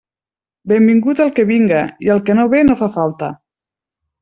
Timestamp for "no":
2.41-2.47, 2.71-2.79